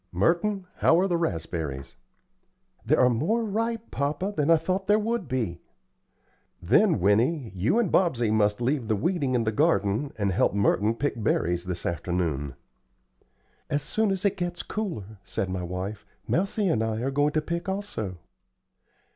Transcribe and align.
Merton, 0.11 0.65
how 0.77 0.99
are 0.99 1.07
the 1.07 1.15
raspberries?" 1.15 1.95
"There 2.83 2.99
are 2.99 3.07
more 3.07 3.43
ripe, 3.45 3.91
papa, 3.91 4.33
than 4.35 4.49
I 4.49 4.57
thought 4.57 4.87
there 4.87 4.97
would 4.97 5.27
be." 5.27 5.61
"Then, 6.59 6.99
Winnie, 6.99 7.51
you 7.53 7.77
and 7.77 7.91
Bobsey 7.91 8.31
must 8.31 8.61
leave 8.61 8.87
the 8.87 8.95
weeding 8.95 9.35
in 9.35 9.43
the 9.43 9.51
garden 9.51 10.11
and 10.17 10.31
help 10.31 10.55
Merton 10.55 10.95
pick 10.95 11.21
berries 11.21 11.65
this 11.65 11.85
afternoon." 11.85 12.55
"As 13.69 13.83
soon 13.83 14.09
as 14.09 14.25
it 14.25 14.37
gets 14.37 14.63
cooler," 14.63 15.19
said 15.23 15.51
my 15.51 15.61
wife, 15.61 16.03
"Mousie 16.27 16.67
and 16.67 16.83
I 16.83 17.01
are 17.01 17.11
going 17.11 17.33
to 17.33 17.41
pick, 17.43 17.69
also." 17.69 18.17